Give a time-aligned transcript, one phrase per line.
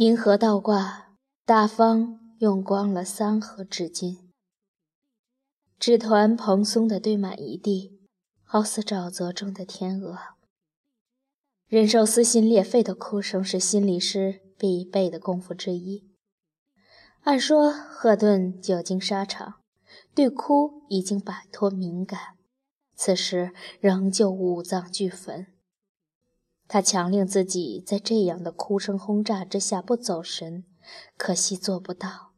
[0.00, 1.12] 银河倒挂，
[1.44, 4.30] 大方用光了三盒纸巾，
[5.78, 8.00] 纸团蓬松的堆满一地，
[8.42, 10.16] 好似沼泽中的天鹅。
[11.66, 16.10] 忍受撕心裂肺的哭声是心理师必备的功夫之一。
[17.24, 19.60] 按说赫顿久经沙场，
[20.14, 22.38] 对哭已经摆脱敏感，
[22.96, 25.48] 此时仍旧五脏俱焚。
[26.72, 30.64] 他强令自己在这样的哭声轰炸之下不走神，
[31.16, 32.30] 可惜做不到。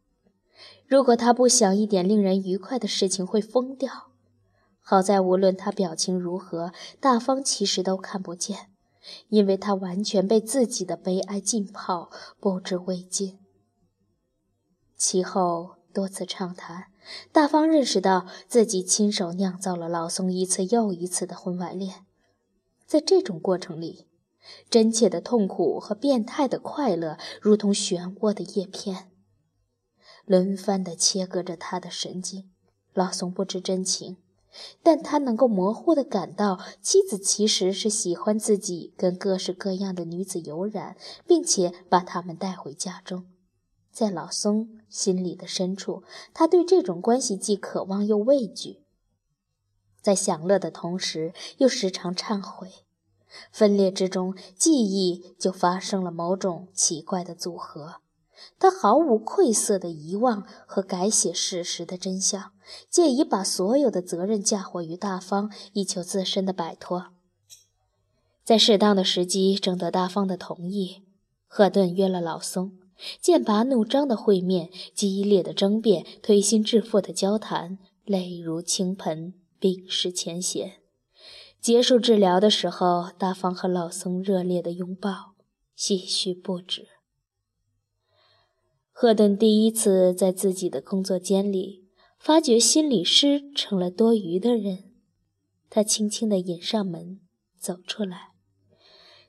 [0.86, 4.08] 如果他不想一点令人愉快的事情，会疯掉。
[4.80, 8.70] 好在无论他表情如何，大方其实都看不见，
[9.28, 12.08] 因为他完全被自己的悲哀浸泡，
[12.40, 13.38] 不知未尽。
[14.96, 16.86] 其后多次畅谈，
[17.32, 22.06] 大方认识到自己亲手酿造了老宋一次又一次的婚外恋，
[22.86, 24.06] 在这种过程里。
[24.70, 29.10] 真切的痛苦和变态的快乐，如同漩涡的叶片，
[30.24, 32.50] 轮番地切割着他的神经。
[32.94, 34.18] 老宋不知真情，
[34.82, 40.96] 但他能够模糊地感到，妻子其实是喜欢自己跟各式各样的女子有染，
[41.26, 43.26] 并且把她们带回家中。
[43.90, 48.82] 在老宋心里的深处，他对这种关系既渴望又畏惧，
[50.00, 52.70] 在享乐的同时，又时常忏悔。
[53.50, 57.96] 分裂之中，记忆就发生了某种奇怪的组合。
[58.58, 62.52] 他毫无愧色地遗忘和改写事实的真相，
[62.90, 67.06] 借以把所有的责任嫁祸于大方，以求自身的摆脱。
[68.44, 71.02] 在适当的时机征得大方的同意，
[71.46, 72.72] 赫顿约了老松，
[73.20, 80.81] 剑拔弩张的会面，激烈的争辩，推心置腹的交谈，泪如倾盆，冰释前嫌。
[81.62, 85.36] 结束治疗的时候，大方和老宋热烈的拥抱，
[85.78, 86.88] 唏嘘不止。
[88.90, 91.84] 赫顿第一次在自己的工作间里
[92.18, 94.92] 发觉心理师成了多余的人，
[95.70, 97.20] 他轻轻地引上门，
[97.60, 98.30] 走出来。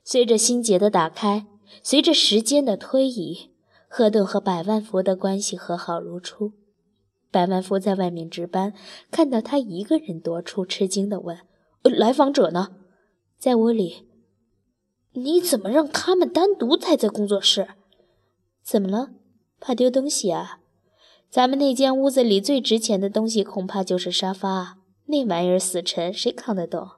[0.02, 1.46] 随着心结的打开，
[1.84, 3.52] 随着时间的推移，
[3.86, 6.54] 赫顿和百万福的关系和好如初。
[7.30, 8.74] 百万福在外面值班，
[9.12, 11.38] 看到他一个人多出，吃惊地问。
[11.90, 12.72] 来访者呢，
[13.38, 14.08] 在屋里。
[15.12, 17.68] 你怎么让他们单独待在工作室？
[18.62, 19.10] 怎么了？
[19.60, 20.60] 怕丢东西啊？
[21.30, 24.78] 咱们那间屋子里最值钱的东西，恐怕就是沙发。
[25.06, 26.88] 那玩意儿死沉，谁扛得动？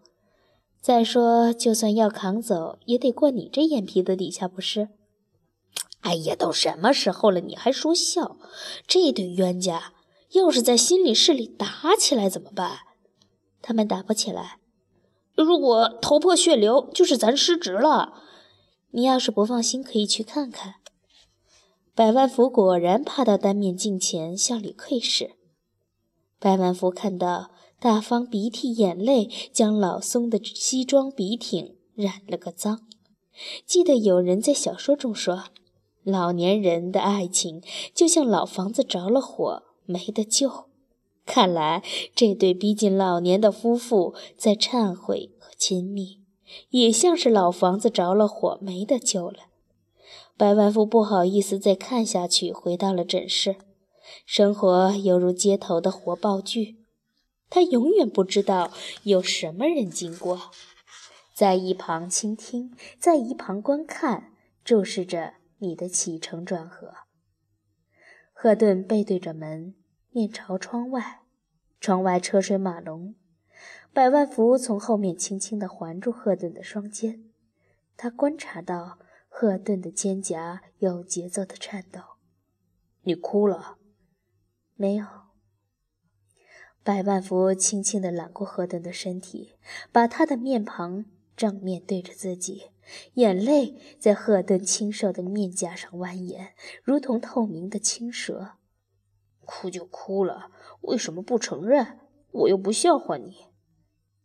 [0.81, 4.89] 再说，就算要扛走，也得过你这眼皮子底下，不是？
[6.01, 8.39] 哎呀，都什么时候了，你还说笑？
[8.87, 9.93] 这对冤家，
[10.31, 12.79] 要是在心理室里打起来怎么办？
[13.61, 14.61] 他们打不起来。
[15.45, 18.23] 如果头破血流，就是咱失职了。
[18.91, 20.77] 你要是不放心，可以去看看。
[21.95, 25.33] 百万福果然趴到单面镜前，向里窥视。
[26.39, 32.87] 百万福看到大方鼻涕眼泪将老松的西装笔挺染了个脏。
[33.67, 35.45] 记得有人在小说中说，
[36.03, 37.63] 老年人的爱情
[37.95, 40.66] 就像老房子着了火，没得救。
[41.27, 41.83] 看来
[42.15, 46.21] 这对逼近老年的夫妇在忏悔和亲密，
[46.71, 49.41] 也像是老房子着了火没得救了。
[50.37, 53.57] 百万富不好意思再看下去，回到了诊室。
[54.25, 56.77] 生活犹如街头的活报剧，
[57.51, 58.71] 他永远不知道
[59.03, 60.53] 有什么人经过，
[61.35, 64.33] 在一旁倾听，在一旁观看，
[64.65, 66.93] 注视着你的起承转合。
[68.33, 69.75] 赫顿背对着门。
[70.17, 71.25] 面朝窗外，
[71.79, 73.17] 窗外车水马龙。
[73.93, 77.25] 百万福从后面轻轻地环住赫顿的双肩，
[77.99, 82.01] 他观察到赫顿的肩胛有节奏的颤抖。
[83.03, 83.77] 你哭了？
[84.75, 85.07] 没有。
[86.83, 89.59] 百万福轻轻地揽过赫顿的身体，
[89.93, 91.05] 把他的面庞
[91.37, 92.71] 正面对着自己，
[93.17, 96.53] 眼泪在赫顿清瘦的面颊上蜿蜒，
[96.83, 98.53] 如同透明的青蛇。
[99.47, 100.51] 哭就哭了，
[100.83, 102.01] 为什么不承认？
[102.33, 103.47] 我又不笑话你，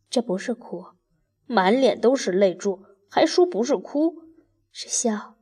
[0.10, 0.88] 这不是哭，
[1.46, 4.16] 满脸都是泪珠，还说不是哭，
[4.70, 5.38] 是笑。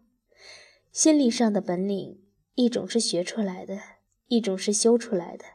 [0.92, 2.22] 心理上的本领，
[2.54, 3.80] 一种是学出来的，
[4.28, 5.46] 一种是修出来的。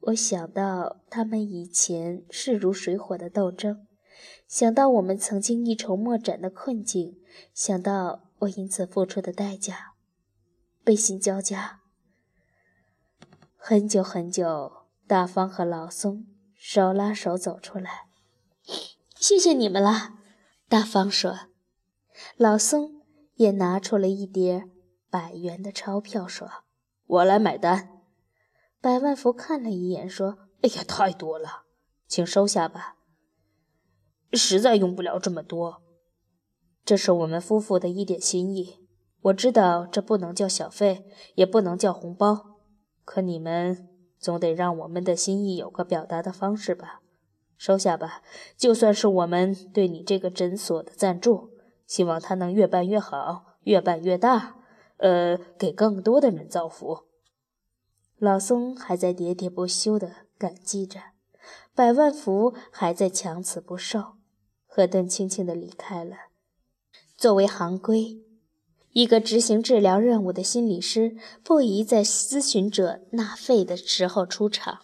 [0.00, 3.86] 我想到他们以前势如水火的斗争，
[4.48, 7.20] 想到我们曾经一筹莫展的困境，
[7.54, 9.92] 想到我因此付出的代价，
[10.82, 11.81] 悲心交加。
[13.64, 18.08] 很久很久，大方和老松手拉手走出来。
[19.14, 20.14] 谢谢你们了，
[20.68, 21.32] 大方说。
[22.36, 23.04] 老松
[23.36, 24.64] 也拿出了一叠
[25.08, 26.50] 百元的钞票，说
[27.06, 28.02] ：“我来买单。”
[28.82, 31.62] 百万福看了一眼，说：“哎呀，太多了，
[32.08, 32.96] 请收下吧。
[34.32, 35.80] 实在用不了这么多，
[36.84, 38.80] 这是我们夫妇的一点心意。
[39.20, 41.06] 我知道这不能叫小费，
[41.36, 42.51] 也不能叫红包，
[43.04, 43.88] 可你们
[44.18, 47.00] 总得让我们的心意有个表达的方式吧。
[47.56, 48.22] 收下吧，
[48.56, 51.50] 就算是我们对你这个诊所的赞助，
[51.86, 54.56] 希望它能越办越好，越办越大，
[54.96, 57.04] 呃，给更多的人造福。”
[58.18, 61.00] 老松还在喋喋不休地感激着，
[61.74, 64.14] 百万福还在强词不受。
[64.66, 66.16] 赫顿轻轻地离开了。
[67.16, 68.22] 作为行规，
[68.92, 74.80] 一个执行治疗任务的心理师不宜在咨询者纳费的时候出场，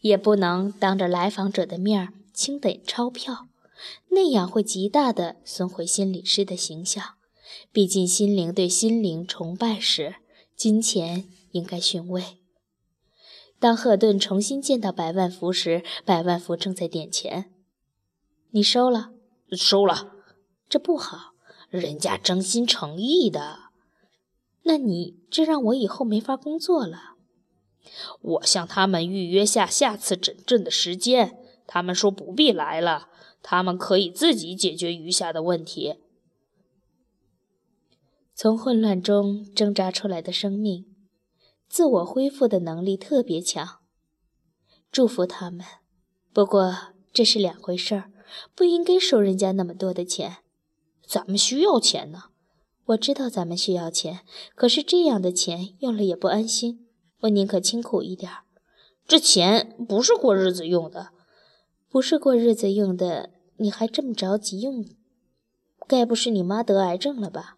[0.00, 3.48] 也不能当着来访者的面清点钞票，
[4.10, 7.02] 那样会极大的损毁心理师的形象。
[7.72, 10.16] 毕竟，心灵对心灵崇拜时，
[10.54, 12.38] 金钱应该逊位。
[13.58, 17.52] 当赫顿重新见到百万福时，百万福正在点钱。
[18.50, 19.10] 你收了？
[19.52, 20.12] 收了。
[20.68, 21.29] 这不好，
[21.70, 23.70] 人家真心诚意的。
[24.64, 27.14] 那你这让我以后没法工作了。
[28.20, 33.08] 我向他们预约下下次诊症的时间，他们说不必来了，
[33.42, 35.96] 他们可以自己解决余下的问题。
[38.34, 40.86] 从混乱中挣扎出来的生命。
[41.68, 43.78] 自我恢复的能力特别强，
[44.90, 45.64] 祝福他们。
[46.32, 48.10] 不过这是两回事儿，
[48.56, 50.38] 不应该收人家那么多的钱。
[51.10, 52.26] 咱们需要钱呢。
[52.84, 54.20] 我知道咱们需要钱，
[54.54, 56.86] 可是这样的钱用了也不安心。
[57.22, 58.30] 我宁可清苦一点。
[59.08, 61.08] 这钱不是过日子用的，
[61.88, 64.84] 不是过日子用的，你还这么着急用？
[65.88, 67.56] 该不是你妈得癌症了吧？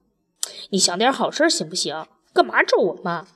[0.71, 2.07] 你想点好事行不行？
[2.33, 3.29] 干嘛咒我妈？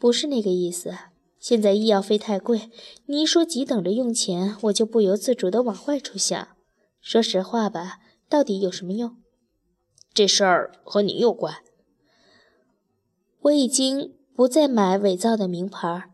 [0.00, 0.92] 不是那个意思。
[1.38, 2.68] 现在医药费太贵，
[3.04, 6.48] 你一说急等着用钱，我就不由自主的往坏处想。
[7.00, 9.16] 说实话吧，到底有什么用？
[10.16, 11.56] 这事儿和你有关。
[13.42, 16.10] 我已经不再买伪造的名牌，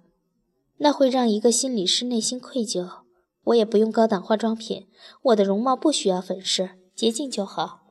[0.78, 3.02] 那会让一个心理师内心愧疚。
[3.44, 4.88] 我也不用高档化妆品，
[5.22, 7.82] 我的容貌不需要粉饰，洁净就好。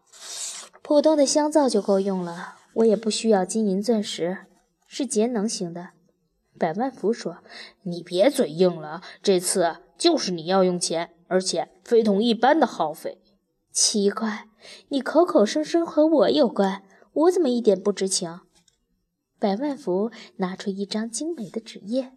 [0.82, 4.40] 普通的香皂就够用了，我也不需要金银钻石。
[4.86, 5.92] 是节能型的，
[6.60, 7.38] 百万福说
[7.84, 13.22] ：“你别嘴硬了，这次就是你要用钱，而且非同一般的耗费。”
[13.72, 14.50] 奇怪，
[14.90, 18.40] 你口口声声和我有关，我怎么一点不知情？
[19.40, 22.12] 百万福拿出一张精美的纸页：“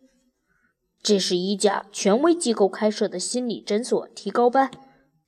[1.03, 4.71] 这是一家权威机构开设的心理诊所提高班，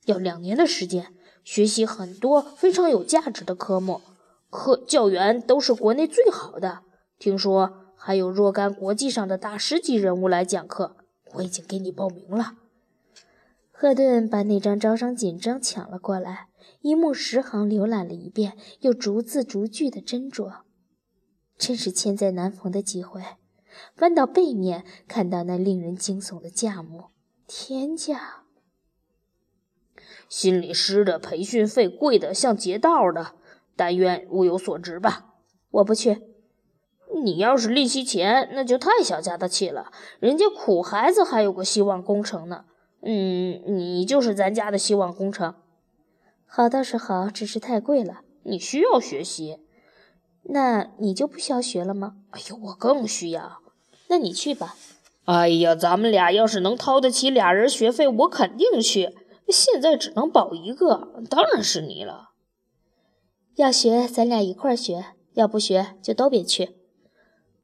[0.05, 4.01] 要两年的时间，学习很多非常有价值的科目，
[4.49, 6.81] 课教员都是国内最好的。”
[7.17, 10.97] 听说还有若干国际上的大师级人物来讲课，
[11.33, 12.53] 我已经给你报名了。
[13.71, 16.46] 赫顿把那张招商简章抢了过来，
[16.81, 20.61] 一目十行浏览了一遍，又逐字逐句的斟酌。
[21.57, 23.23] 真是千载难逢的机会。
[23.95, 27.05] 翻到背面，看到那令人惊悚的价目，
[27.45, 28.43] 天价！
[30.29, 33.33] 心理师的培训费贵得像劫道的，
[33.75, 35.35] 但愿物有所值吧。
[35.71, 36.21] 我不去。
[37.23, 39.91] 你要是利息钱，那就太小家子气了。
[40.19, 42.65] 人家苦孩子还有个希望工程呢。
[43.01, 45.55] 嗯，你就是咱家的希望工程。
[46.47, 48.21] 好倒是好，只是太贵了。
[48.43, 49.59] 你需要学习，
[50.43, 52.15] 那你就不需要学了吗？
[52.31, 53.59] 哎呦，我更需要。
[54.07, 54.75] 那你去吧。
[55.25, 59.13] 哎呀，咱们俩要是能掏得起俩人学费，我肯定去。
[59.49, 62.31] 现在只能保一个，当然是你了。
[63.55, 66.77] 要学，咱俩一块儿学；要不学，就都别去。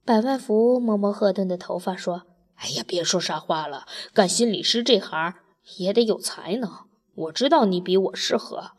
[0.06, 2.24] 百万福摸摸赫顿的头发，说
[2.56, 5.34] ：“哎呀，别说傻话了，干心理师这行
[5.78, 6.70] 也得有才能。
[7.16, 8.72] 我知道你比我适合。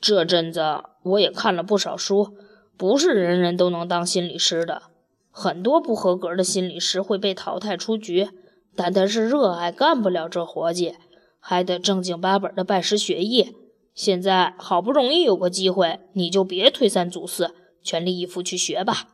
[0.00, 2.36] 这阵子我也看了不少书，
[2.76, 4.82] 不是人人都能当心理师的。
[5.30, 8.28] 很多不合格的心理师会被淘汰出局，
[8.74, 10.94] 但他是热爱，干不了这活计，
[11.38, 13.54] 还得正经八本的拜师学艺。
[13.94, 19.08] 现在好不容易有个机会，你就别推三阻四，全力以赴去学吧。”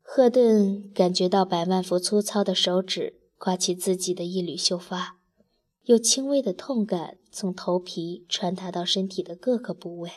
[0.00, 5.16] 赫顿感觉到百万福粗糙的手指刮起自己的一缕秀发，
[5.84, 10.10] 有轻微的痛感从头皮传达到身体的各个部位。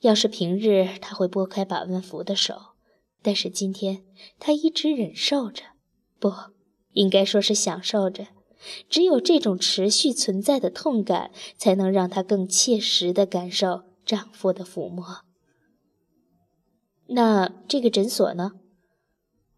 [0.00, 2.74] 要是平日，他会拨开保温服的手，
[3.22, 4.04] 但是今天
[4.40, 5.62] 他一直忍受着，
[6.18, 6.32] 不
[6.92, 8.28] 应该说是享受着。
[8.88, 15.22] 只有这种持续存在的痛感，才能让他更切实地感受丈夫的抚摸。
[17.06, 18.52] 那这个诊所呢？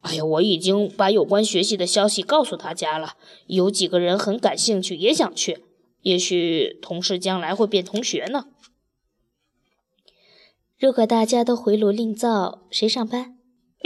[0.04, 3.14] 哎呀，我已经把有关学习的消息告诉大家了，
[3.46, 5.64] 有几个人很感兴趣，也想去。
[6.02, 8.44] 也许同事将来会变同学呢。
[10.78, 13.38] 如果大家都回炉另造，谁上班？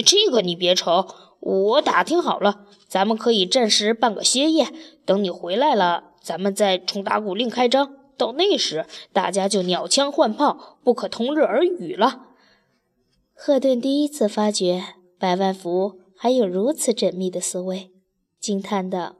[0.04, 1.06] 这个你别愁，
[1.38, 4.66] 我打听好了，咱们可以暂时办个歇业，
[5.04, 7.94] 等你回来了，咱们再重打鼓另开张。
[8.16, 12.26] 到那时，大家就鸟枪换炮，不可同日而语了。
[13.32, 14.82] 赫顿第一次发觉
[15.16, 17.92] 百万福还有如此缜密的思维，
[18.40, 19.14] 惊叹道：“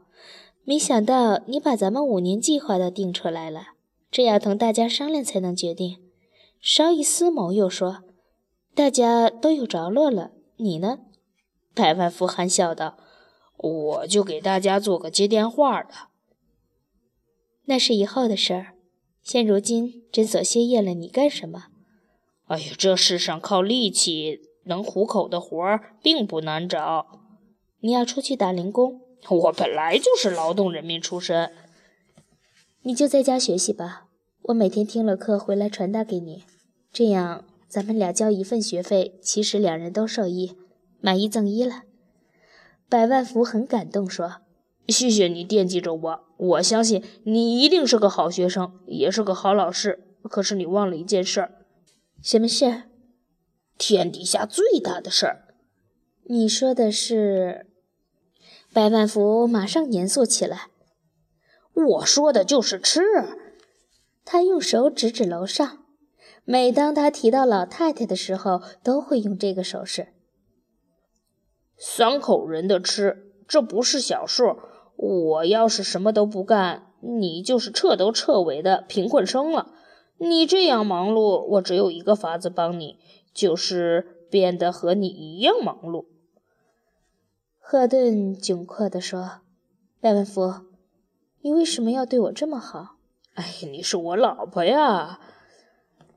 [0.66, 3.68] 没想到你把咱们五年计划都定出来了，
[4.10, 6.02] 这要同大家商量才能决定。”
[6.60, 8.02] 稍一思谋，又说
[8.74, 10.98] ：“大家都有着落了，你呢？”
[11.72, 12.98] 百万福含笑道
[13.56, 15.94] ：“我就给大家做个接电话的。
[17.66, 18.74] 那是以后的事儿。
[19.22, 21.66] 现如今诊所歇业了，你干什么
[22.48, 27.06] ？”“哎呀，这世上靠力气能糊口的活儿并不难找。
[27.80, 29.00] 你要出去打零工？
[29.28, 31.50] 我本来就是劳动人民出身。
[32.82, 34.04] 你就在家学习吧。”
[34.48, 36.44] 我每天听了课回来传达给你，
[36.90, 40.56] 这样咱们俩交一份学费，其实两人都受益，
[41.02, 41.82] 买一赠一了。
[42.88, 44.36] 百万福很感动，说
[44.88, 50.02] ：“谢谢你惦记着我，我相信你一定是个好学生，也是个好老师。
[50.22, 51.52] 可是你忘了一件事儿，
[52.22, 52.84] 什么事？
[53.78, 55.54] 天底下最大的事儿。
[56.24, 57.66] 你说的是？”
[58.74, 60.68] 百万福马上严肃起来
[61.72, 63.00] ：“我说的就是吃。”
[64.26, 65.86] 他用手指指楼上，
[66.44, 70.08] 每当他提到老太太的时候，都会用这个手势。
[71.78, 74.58] 三口人的吃，这不是小数。
[74.96, 79.72] 我要是什么都不干，你就是彻头彻尾的贫困生了。
[80.18, 82.98] 你这样忙碌，我只有一个法子帮你，
[83.38, 86.06] 就是变得和你一样忙碌。
[87.60, 89.42] 赫顿窘迫地说
[90.02, 90.66] ：“戴文福，
[91.42, 92.96] 你为什么要对我这么好？”
[93.34, 95.20] 哎，你是我老婆呀！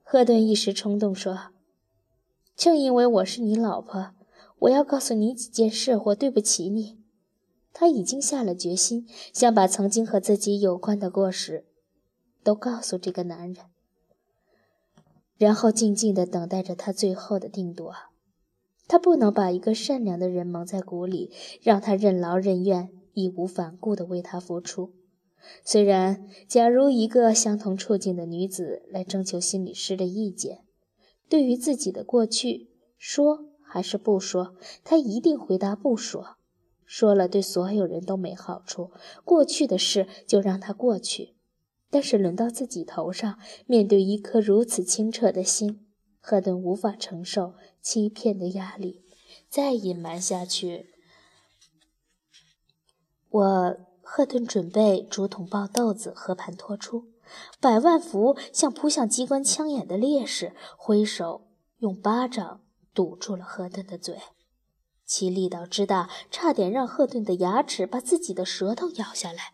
[0.02, 1.52] 赫顿一时冲动说
[2.58, 4.16] ：“正因为我是你老婆，
[4.62, 6.98] 我要告诉你几件事，我对不起你。”
[7.72, 11.68] 他已经下了决心，想把曾经和自己有关的过失
[12.44, 13.66] 都告诉这个男人，
[15.42, 17.92] 然后静静地等待着他最后的定夺。
[18.88, 21.32] 他不能把一个善良的人蒙在鼓里，
[21.64, 24.94] 让他任劳任怨、义无反顾地为他付出。
[25.66, 30.60] 虽然，假如一个相同处境的女子来征求心理师的意见，
[31.28, 32.70] 对于自己的过去，
[33.00, 36.36] 说还是不说，她一定回答不说。
[36.86, 38.92] 说了对所有人都没好处，
[39.26, 41.34] 过去的事就让它过去。
[41.92, 45.86] 但是轮到自己头上，面对一颗如此清澈的心，
[46.20, 49.04] 赫顿无法承受欺骗的压力，
[49.48, 50.88] 再隐瞒下去，
[53.30, 53.78] 我。
[54.04, 57.06] 赫顿准备竹筒爆豆子，和盘托出。
[57.62, 62.60] 百万福像扑向机关枪眼的烈士，挥手用巴掌
[62.94, 64.18] 堵住了赫顿的嘴，
[65.06, 69.54] 其力道之大，差点让赫顿的牙齿把自己的舌头咬下来。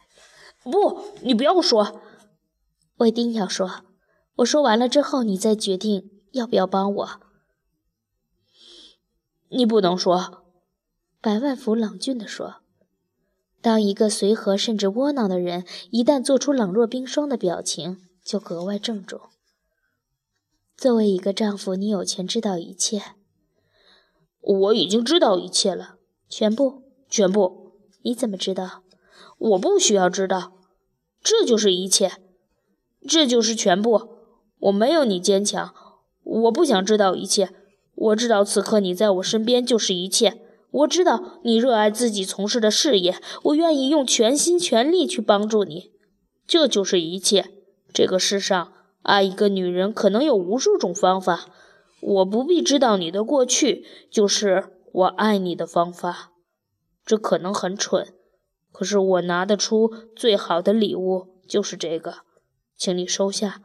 [0.63, 2.01] 不，你不要说，
[2.97, 3.85] 我一定要说。
[4.37, 7.09] 我说完了之后，你再决定要不要帮我。
[9.49, 10.43] 你不能说，
[11.21, 12.57] 百万福冷峻地说。
[13.59, 19.21] 当一个随和甚至窝囊的人一旦做出冷若冰霜的表情，就格外郑重。
[20.75, 23.01] 作为一个丈夫，你有权知道一切。
[24.39, 25.97] 我已经知道一切了，
[26.29, 27.73] 全部，全部。
[28.03, 28.83] 你怎么知道？
[29.39, 30.53] 我不需要知道。
[31.21, 32.11] 这就是一切，
[33.05, 34.09] 这就是全部。
[34.59, 35.73] 我没有你坚强，
[36.23, 37.49] 我不想知道一切。
[37.95, 40.41] 我知道此刻你在我身边就是一切。
[40.71, 45.91] 我知道你热爱自己从事的事业，我愿意用全心全力去帮助你，
[46.45, 47.51] 这就是一切。
[47.93, 51.45] 这个世上，爱一个女人可能有无数种方法，
[52.01, 56.31] 我不必知道你的过去，就是我爱你的方法。
[57.05, 58.13] 这可能很蠢，
[58.71, 62.17] 可是我拿得出最好的礼物就是这个，
[62.77, 63.61] 请你收下，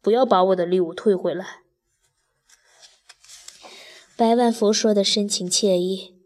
[0.00, 1.62] 不要把我的礼物退回来。
[4.16, 6.16] 白万福说的深情惬意。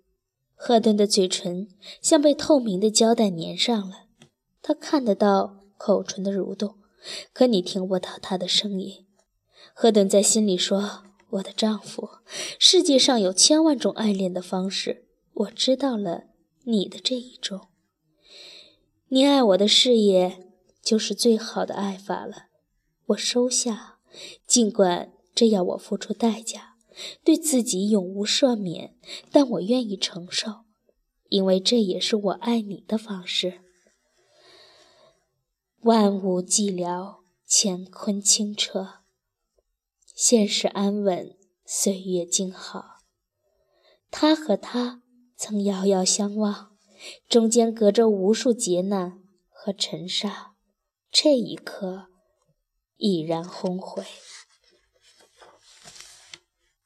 [0.55, 1.69] 赫顿的嘴唇
[2.01, 4.07] 像被透明的胶带粘上了，
[4.63, 6.77] 他看得到口唇的蠕动，
[7.33, 9.05] 可你听不到他的声音。
[9.75, 12.09] 赫顿在心里说：“我的丈夫，
[12.61, 16.27] 世界上有千万种爱恋的方式，我知道了
[16.65, 17.69] 你的这一种。
[19.09, 20.52] 你爱我的事业
[20.83, 22.49] 就是最好的爱法了。
[23.07, 23.99] 我收下，
[24.47, 26.75] 尽管这要我付出代价，
[27.25, 28.97] 对自己永无赦免，
[29.31, 30.65] 但我愿意承受，
[31.29, 33.61] 因为这也是我爱你的方式。
[35.83, 39.01] 万物寂寥，乾坤清澈，
[40.15, 42.99] 现实安稳，岁月静好。
[44.11, 45.03] 他和她
[45.37, 46.77] 曾遥遥相望，
[47.29, 49.21] 中间隔着无数劫难
[49.51, 50.52] 和尘沙，
[51.15, 52.07] 这一刻
[52.97, 54.03] 已然轰毁。